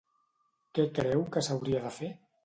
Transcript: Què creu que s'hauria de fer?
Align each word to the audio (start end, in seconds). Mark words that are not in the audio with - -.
Què 0.77 0.85
creu 0.99 1.21
que 1.35 1.43
s'hauria 1.49 1.83
de 1.85 1.93
fer? 1.99 2.11